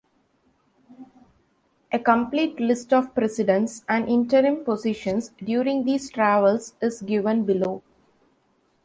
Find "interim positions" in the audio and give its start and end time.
4.09-5.29